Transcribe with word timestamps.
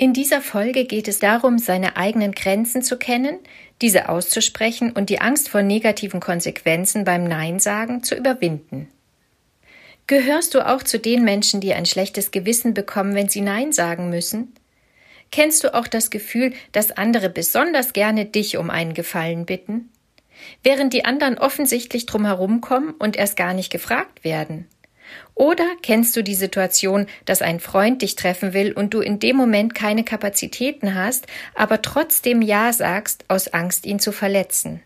In 0.00 0.12
dieser 0.12 0.40
Folge 0.40 0.84
geht 0.84 1.08
es 1.08 1.18
darum, 1.18 1.58
seine 1.58 1.96
eigenen 1.96 2.30
Grenzen 2.30 2.82
zu 2.82 2.96
kennen, 2.96 3.40
diese 3.82 4.08
auszusprechen 4.08 4.92
und 4.92 5.10
die 5.10 5.20
Angst 5.20 5.48
vor 5.48 5.62
negativen 5.62 6.20
Konsequenzen 6.20 7.04
beim 7.04 7.24
Nein 7.24 7.58
sagen 7.58 8.04
zu 8.04 8.14
überwinden. 8.14 8.88
Gehörst 10.06 10.54
du 10.54 10.64
auch 10.64 10.84
zu 10.84 11.00
den 11.00 11.24
Menschen, 11.24 11.60
die 11.60 11.74
ein 11.74 11.84
schlechtes 11.84 12.30
Gewissen 12.30 12.74
bekommen, 12.74 13.16
wenn 13.16 13.28
sie 13.28 13.40
Nein 13.40 13.72
sagen 13.72 14.08
müssen? 14.08 14.54
Kennst 15.32 15.64
du 15.64 15.74
auch 15.74 15.88
das 15.88 16.10
Gefühl, 16.10 16.54
dass 16.70 16.92
andere 16.92 17.28
besonders 17.28 17.92
gerne 17.92 18.24
dich 18.24 18.56
um 18.56 18.70
einen 18.70 18.94
Gefallen 18.94 19.46
bitten? 19.46 19.90
Während 20.62 20.92
die 20.92 21.04
anderen 21.04 21.38
offensichtlich 21.38 22.06
drum 22.06 22.24
herumkommen 22.24 22.92
und 22.92 23.16
erst 23.16 23.36
gar 23.36 23.52
nicht 23.52 23.70
gefragt 23.70 24.22
werden? 24.22 24.68
Oder 25.34 25.66
kennst 25.82 26.16
du 26.16 26.22
die 26.22 26.34
Situation, 26.34 27.06
dass 27.24 27.42
ein 27.42 27.60
Freund 27.60 28.02
dich 28.02 28.16
treffen 28.16 28.52
will 28.52 28.72
und 28.72 28.94
du 28.94 29.00
in 29.00 29.18
dem 29.20 29.36
Moment 29.36 29.74
keine 29.74 30.04
Kapazitäten 30.04 30.94
hast, 30.94 31.26
aber 31.54 31.82
trotzdem 31.82 32.42
Ja 32.42 32.72
sagst, 32.72 33.24
aus 33.28 33.48
Angst, 33.48 33.86
ihn 33.86 34.00
zu 34.00 34.12
verletzen? 34.12 34.82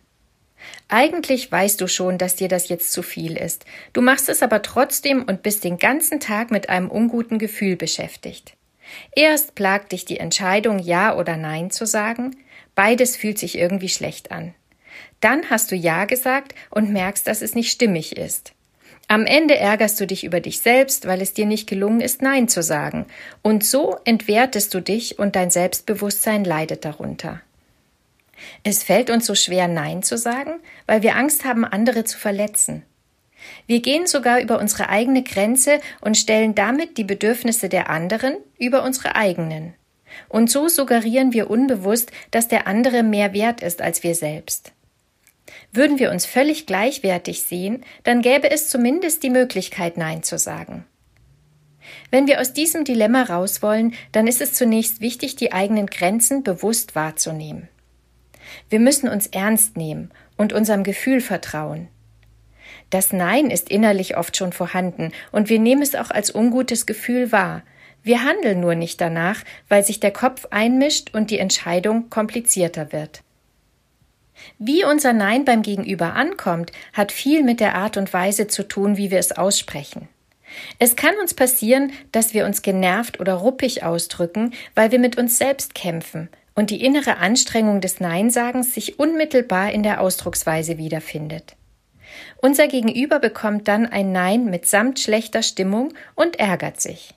Eigentlich 0.89 1.51
weißt 1.51 1.81
du 1.81 1.89
schon, 1.89 2.19
dass 2.19 2.37
dir 2.37 2.49
das 2.49 2.69
jetzt 2.69 2.93
zu 2.93 3.03
viel 3.03 3.37
ist. 3.37 3.65
Du 3.93 4.03
machst 4.03 4.29
es 4.29 4.43
aber 4.43 4.63
trotzdem 4.63 5.23
und 5.23 5.43
bist 5.43 5.65
den 5.65 5.79
ganzen 5.79 6.21
Tag 6.21 6.51
mit 6.51 6.69
einem 6.69 6.91
unguten 6.91 7.39
Gefühl 7.39 7.77
beschäftigt. 7.77 8.55
Erst 9.15 9.55
plagt 9.55 9.93
dich 9.93 10.05
die 10.05 10.19
Entscheidung, 10.19 10.79
Ja 10.79 11.17
oder 11.17 11.37
Nein 11.37 11.71
zu 11.71 11.87
sagen. 11.87 12.37
Beides 12.75 13.17
fühlt 13.17 13.39
sich 13.39 13.57
irgendwie 13.57 13.89
schlecht 13.89 14.31
an. 14.31 14.55
Dann 15.21 15.49
hast 15.51 15.71
du 15.71 15.77
Ja 15.77 16.05
gesagt 16.05 16.55
und 16.71 16.93
merkst, 16.93 17.27
dass 17.27 17.43
es 17.43 17.55
nicht 17.55 17.71
stimmig 17.71 18.17
ist. 18.17 18.53
Am 19.13 19.27
Ende 19.27 19.59
ärgerst 19.59 20.01
du 20.01 20.07
dich 20.07 20.25
über 20.25 20.41
dich 20.41 20.61
selbst, 20.61 21.07
weil 21.07 21.21
es 21.21 21.35
dir 21.35 21.45
nicht 21.45 21.69
gelungen 21.69 22.01
ist, 22.01 22.23
Nein 22.23 22.49
zu 22.49 22.63
sagen. 22.63 23.05
Und 23.43 23.63
so 23.63 23.99
entwertest 24.07 24.73
du 24.73 24.81
dich 24.81 25.19
und 25.19 25.37
dein 25.37 25.51
Selbstbewusstsein 25.51 26.47
leidet 26.47 26.87
darunter. 26.87 27.43
Es 28.65 28.83
fällt 28.83 29.11
uns 29.11 29.27
so 29.27 29.35
schwer, 29.35 29.69
Nein 29.69 30.03
zu 30.03 30.17
sagen, 30.17 30.53
weil 30.87 31.03
wir 31.03 31.15
Angst 31.15 31.45
haben, 31.45 31.67
andere 31.67 32.05
zu 32.05 32.17
verletzen. 32.17 32.85
Wir 33.67 33.83
gehen 33.83 34.07
sogar 34.07 34.41
über 34.41 34.59
unsere 34.59 34.89
eigene 34.89 35.23
Grenze 35.23 35.83
und 36.01 36.17
stellen 36.17 36.55
damit 36.55 36.97
die 36.97 37.05
Bedürfnisse 37.05 37.69
der 37.69 37.91
anderen 37.91 38.39
über 38.59 38.83
unsere 38.83 39.15
eigenen. 39.15 39.75
Und 40.31 40.51
so 40.51 40.69
suggerieren 40.69 41.35
wir 41.35 41.51
unbewusst, 41.51 42.11
dass 42.31 42.49
der 42.49 42.67
andere 42.67 43.03
mehr 43.03 43.35
wert 43.35 43.63
ist 43.63 43.83
als 43.83 44.03
wir 44.05 44.15
selbst. 44.15 44.73
Würden 45.73 45.99
wir 45.99 46.11
uns 46.11 46.27
völlig 46.27 46.67
gleichwertig 46.67 47.43
sehen, 47.43 47.85
dann 48.05 48.23
gäbe 48.23 48.51
es 48.51 48.69
zumindest 48.69 49.23
die 49.23 49.31
Möglichkeit, 49.31 49.97
Nein 49.97 50.23
zu 50.23 50.39
sagen. 50.39 50.85
Wenn 52.11 52.27
wir 52.27 52.41
aus 52.41 52.53
diesem 52.53 52.85
Dilemma 52.85 53.23
raus 53.23 53.63
wollen, 53.63 53.95
dann 54.13 54.27
ist 54.27 54.41
es 54.41 54.55
zunächst 54.55 55.01
wichtig, 55.01 55.37
die 55.37 55.53
eigenen 55.53 55.87
Grenzen 55.87 56.43
bewusst 56.43 56.95
wahrzunehmen. 56.95 57.69
Wir 58.69 58.81
müssen 58.81 59.09
uns 59.09 59.27
ernst 59.27 59.77
nehmen 59.77 60.11
und 60.37 60.53
unserem 60.53 60.85
Gefühl 60.85 61.21
vertrauen. 61.21 61.89
Das 62.91 63.13
Nein 63.13 63.51
ist 63.51 63.71
innerlich 63.71 64.17
oft 64.17 64.37
schon 64.37 64.53
vorhanden 64.53 65.13
und 65.31 65.49
wir 65.49 65.59
nehmen 65.59 65.83
es 65.83 65.95
auch 65.95 66.11
als 66.11 66.35
ungutes 66.35 66.87
Gefühl 66.87 67.33
wahr. 67.33 67.63
Wir 68.03 68.25
handeln 68.25 68.61
nur 68.61 68.75
nicht 68.75 69.01
danach, 69.01 69.43
weil 69.69 69.85
sich 69.85 70.01
der 70.01 70.11
Kopf 70.11 70.47
einmischt 70.51 71.15
und 71.15 71.31
die 71.31 71.39
Entscheidung 71.39 72.11
komplizierter 72.11 72.93
wird. 72.93 73.23
Wie 74.59 74.85
unser 74.85 75.13
Nein 75.13 75.45
beim 75.45 75.63
Gegenüber 75.63 76.15
ankommt, 76.15 76.73
hat 76.93 77.13
viel 77.13 77.43
mit 77.43 77.61
der 77.61 77.75
Art 77.75 77.97
und 77.97 78.13
Weise 78.13 78.47
zu 78.47 78.63
tun, 78.63 78.97
wie 78.97 79.11
wir 79.11 79.19
es 79.19 79.33
aussprechen. 79.33 80.09
Es 80.79 80.97
kann 80.97 81.15
uns 81.21 81.35
passieren, 81.35 81.93
dass 82.13 82.35
wir 82.35 82.45
uns 82.45 82.63
genervt 82.63 83.21
oder 83.21 83.35
ruppig 83.35 83.85
ausdrücken, 83.85 84.53
weil 84.75 84.91
wir 84.91 84.99
mit 84.99 85.19
uns 85.19 85.39
selbst 85.39 85.75
kämpfen 85.75 86.29
und 86.55 86.71
die 86.71 86.85
innere 86.85 87.17
Anstrengung 87.17 87.81
des 87.81 88.01
Neinsagens 88.01 88.75
sich 88.75 88.99
unmittelbar 88.99 89.73
in 89.73 89.83
der 89.83 90.01
Ausdrucksweise 90.01 90.79
wiederfindet. 90.79 91.57
Unser 92.43 92.69
Gegenüber 92.69 93.19
bekommt 93.19 93.69
dann 93.69 93.87
ein 93.87 94.13
Nein 94.13 94.47
mitsamt 94.47 95.01
schlechter 95.01 95.43
Stimmung 95.43 95.95
und 96.15 96.39
ärgert 96.39 96.81
sich. 96.81 97.15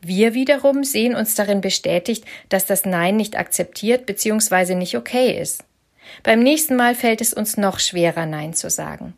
Wir 0.00 0.34
wiederum 0.34 0.84
sehen 0.84 1.14
uns 1.14 1.34
darin 1.34 1.60
bestätigt, 1.60 2.24
dass 2.48 2.66
das 2.66 2.84
Nein 2.84 3.16
nicht 3.16 3.38
akzeptiert 3.38 4.06
bzw. 4.06 4.74
nicht 4.74 4.96
okay 4.96 5.40
ist. 5.40 5.64
Beim 6.22 6.40
nächsten 6.40 6.76
Mal 6.76 6.94
fällt 6.94 7.20
es 7.20 7.32
uns 7.34 7.56
noch 7.56 7.78
schwerer, 7.78 8.26
Nein 8.26 8.54
zu 8.54 8.70
sagen. 8.70 9.14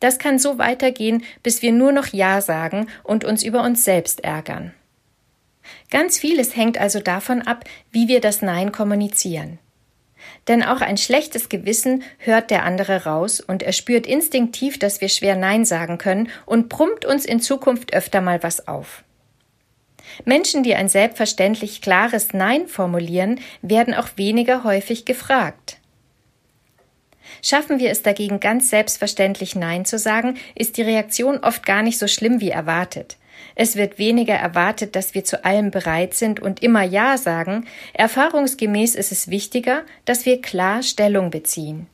Das 0.00 0.18
kann 0.18 0.38
so 0.38 0.58
weitergehen, 0.58 1.22
bis 1.42 1.62
wir 1.62 1.72
nur 1.72 1.92
noch 1.92 2.06
Ja 2.08 2.40
sagen 2.40 2.88
und 3.02 3.24
uns 3.24 3.42
über 3.42 3.62
uns 3.62 3.84
selbst 3.84 4.24
ärgern. 4.24 4.72
Ganz 5.90 6.18
vieles 6.18 6.56
hängt 6.56 6.78
also 6.78 7.00
davon 7.00 7.42
ab, 7.42 7.64
wie 7.90 8.08
wir 8.08 8.20
das 8.20 8.42
Nein 8.42 8.72
kommunizieren. 8.72 9.58
Denn 10.48 10.62
auch 10.62 10.80
ein 10.80 10.96
schlechtes 10.96 11.48
Gewissen 11.48 12.02
hört 12.18 12.50
der 12.50 12.64
andere 12.64 13.04
raus 13.04 13.40
und 13.40 13.62
er 13.62 13.72
spürt 13.72 14.06
instinktiv, 14.06 14.78
dass 14.78 15.00
wir 15.00 15.08
schwer 15.08 15.36
Nein 15.36 15.64
sagen 15.64 15.98
können 15.98 16.28
und 16.46 16.68
brummt 16.68 17.04
uns 17.04 17.24
in 17.24 17.40
Zukunft 17.40 17.92
öfter 17.92 18.20
mal 18.20 18.42
was 18.42 18.66
auf. 18.66 19.04
Menschen, 20.24 20.62
die 20.62 20.74
ein 20.74 20.88
selbstverständlich 20.88 21.82
klares 21.82 22.32
Nein 22.32 22.66
formulieren, 22.66 23.40
werden 23.62 23.94
auch 23.94 24.08
weniger 24.16 24.64
häufig 24.64 25.04
gefragt. 25.04 25.79
Schaffen 27.42 27.78
wir 27.78 27.90
es 27.90 28.02
dagegen 28.02 28.40
ganz 28.40 28.70
selbstverständlich 28.70 29.54
Nein 29.54 29.84
zu 29.84 29.98
sagen, 29.98 30.36
ist 30.54 30.76
die 30.76 30.82
Reaktion 30.82 31.38
oft 31.38 31.64
gar 31.64 31.82
nicht 31.82 31.98
so 31.98 32.06
schlimm 32.06 32.40
wie 32.40 32.50
erwartet. 32.50 33.16
Es 33.54 33.76
wird 33.76 33.98
weniger 33.98 34.34
erwartet, 34.34 34.96
dass 34.96 35.14
wir 35.14 35.24
zu 35.24 35.44
allem 35.44 35.70
bereit 35.70 36.14
sind 36.14 36.40
und 36.40 36.62
immer 36.62 36.82
Ja 36.82 37.18
sagen. 37.18 37.66
Erfahrungsgemäß 37.92 38.94
ist 38.94 39.12
es 39.12 39.28
wichtiger, 39.28 39.82
dass 40.04 40.26
wir 40.26 40.40
klar 40.40 40.82
Stellung 40.82 41.30
beziehen. 41.30 41.86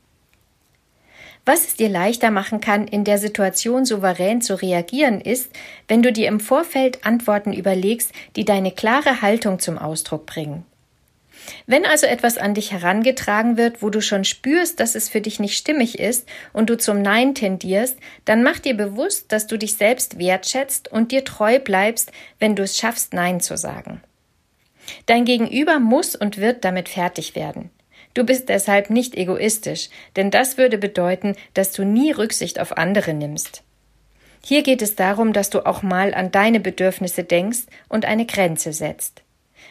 Was 1.45 1.65
es 1.65 1.75
dir 1.75 1.89
leichter 1.89 2.33
machen 2.33 2.61
kann, 2.61 2.89
in 2.89 3.05
der 3.05 3.19
Situation 3.19 3.84
souverän 3.84 4.43
zu 4.43 4.61
reagieren, 4.61 5.21
ist, 5.21 5.51
wenn 5.87 6.03
du 6.03 6.13
dir 6.13 6.27
im 6.27 6.41
Vorfeld 6.41 7.07
Antworten 7.07 7.53
überlegst, 7.53 8.13
die 8.34 8.45
deine 8.45 8.73
klare 8.73 9.23
Haltung 9.23 9.61
zum 9.61 9.78
Ausdruck 9.78 10.27
bringen. 10.27 10.65
Wenn 11.66 11.86
also 11.86 12.06
etwas 12.06 12.38
an 12.38 12.54
dich 12.54 12.72
herangetragen 12.72 13.56
wird, 13.56 13.82
wo 13.82 13.91
du 13.91 14.00
schon 14.00 14.24
spürst, 14.24 14.80
dass 14.80 14.94
es 14.94 15.08
für 15.08 15.20
dich 15.20 15.38
nicht 15.41 15.56
stimmig 15.56 15.98
ist 15.98 16.28
und 16.52 16.70
du 16.70 16.76
zum 16.76 17.02
Nein 17.02 17.34
tendierst, 17.34 17.98
dann 18.24 18.42
mach 18.42 18.58
dir 18.58 18.74
bewusst, 18.74 19.32
dass 19.32 19.47
du 19.47 19.56
dich 19.58 19.76
selbst 19.76 20.19
wertschätzt 20.19 20.91
und 20.91 21.12
dir 21.12 21.24
treu 21.24 21.58
bleibst, 21.58 22.12
wenn 22.38 22.56
du 22.56 22.62
es 22.62 22.78
schaffst, 22.78 23.12
Nein 23.12 23.41
zu 23.41 23.56
sagen. 23.56 24.00
Dein 25.06 25.24
Gegenüber 25.24 25.78
muss 25.78 26.14
und 26.14 26.38
wird 26.38 26.64
damit 26.64 26.88
fertig 26.88 27.34
werden. 27.34 27.70
Du 28.14 28.24
bist 28.24 28.48
deshalb 28.48 28.88
nicht 28.88 29.14
egoistisch, 29.14 29.91
denn 30.16 30.30
das 30.30 30.56
würde 30.56 30.78
bedeuten, 30.78 31.36
dass 31.54 31.72
du 31.72 31.84
nie 31.84 32.12
Rücksicht 32.12 32.58
auf 32.58 32.76
andere 32.76 33.12
nimmst. 33.12 33.62
Hier 34.42 34.62
geht 34.62 34.80
es 34.80 34.94
darum, 34.94 35.32
dass 35.32 35.50
du 35.50 35.66
auch 35.66 35.82
mal 35.82 36.14
an 36.14 36.30
deine 36.30 36.60
Bedürfnisse 36.60 37.24
denkst 37.24 37.65
und 37.89 38.04
eine 38.04 38.27
Grenze 38.27 38.72
setzt. 38.72 39.22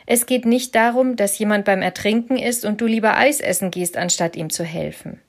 Es 0.05 0.25
geht 0.25 0.45
nicht 0.45 0.75
darum, 0.75 1.15
dass 1.15 1.39
jemand 1.39 1.65
beim 1.65 1.81
Ertrinken 1.81 2.37
ist 2.37 2.65
und 2.65 2.81
du 2.81 2.85
lieber 2.85 3.17
Eis 3.17 3.39
essen 3.39 3.71
gehst, 3.71 3.97
anstatt 3.97 4.35
ihm 4.35 4.49
zu 4.49 4.63
helfen. 4.63 5.19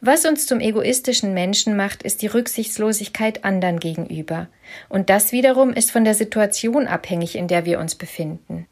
Was 0.00 0.26
uns 0.26 0.46
zum 0.46 0.60
egoistischen 0.60 1.32
Menschen 1.32 1.76
macht, 1.76 2.02
ist 2.02 2.20
die 2.20 2.26
Rücksichtslosigkeit 2.26 3.44
anderen 3.44 3.80
gegenüber. 3.80 4.48
Und 4.90 5.08
das 5.08 5.32
wiederum 5.32 5.72
ist 5.72 5.90
von 5.90 6.04
der 6.04 6.14
Situation 6.14 6.86
abhängig, 6.86 7.36
in 7.36 7.48
der 7.48 7.64
wir 7.64 7.78
uns 7.78 7.94
befinden. 7.94 8.66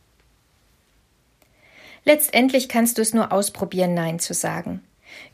Letztendlich 2.05 2.69
kannst 2.69 2.99
du 2.99 3.03
es 3.03 3.15
nur 3.15 3.33
ausprobieren, 3.33 3.95
Nein 3.95 4.19
zu 4.19 4.35
sagen. 4.35 4.83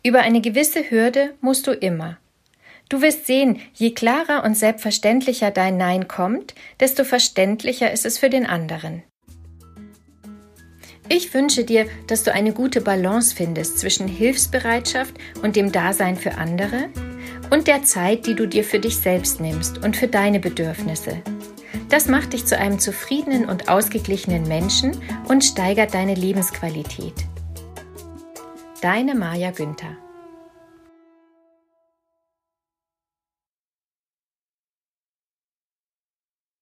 Über 0.05 0.21
eine 0.21 0.41
gewisse 0.41 0.91
Hürde 0.91 1.35
musst 1.41 1.67
du 1.67 1.73
immer. 1.73 2.19
Du 2.89 3.03
wirst 3.03 3.27
sehen, 3.27 3.61
je 3.75 3.91
klarer 3.91 4.45
und 4.45 4.57
selbstverständlicher 4.57 5.51
dein 5.51 5.77
Nein 5.77 6.09
kommt, 6.09 6.55
desto 6.81 7.05
verständlicher 7.05 7.93
ist 7.93 8.07
es 8.07 8.17
für 8.17 8.31
den 8.31 8.47
anderen. 8.47 9.03
Ich 11.11 11.33
wünsche 11.33 11.65
dir, 11.65 11.87
dass 12.07 12.23
du 12.23 12.33
eine 12.33 12.53
gute 12.53 12.81
Balance 12.81 13.35
findest 13.35 13.79
zwischen 13.79 14.09
Hilfsbereitschaft 14.09 15.15
und 15.43 15.57
dem 15.57 15.73
Dasein 15.73 16.17
für 16.17 16.35
andere 16.35 16.89
und 17.51 17.67
der 17.67 17.83
Zeit, 17.83 18.27
die 18.27 18.35
du 18.35 18.47
dir 18.47 18.65
für 18.65 18.79
dich 18.79 18.97
selbst 18.97 19.41
nimmst 19.41 19.79
und 19.79 19.97
für 19.97 20.09
deine 20.09 20.41
Bedürfnisse. 20.41 21.23
Das 21.89 22.09
macht 22.09 22.35
dich 22.35 22.45
zu 22.45 22.59
einem 22.59 22.79
zufriedenen 22.79 23.47
und 23.47 23.69
ausgeglichenen 23.69 24.47
Menschen 24.49 24.99
und 25.29 25.45
steigert 25.45 25.95
deine 25.95 26.15
Lebensqualität. 26.15 27.15
Deine 28.83 29.15
Maja 29.15 29.51
Günther 29.51 29.97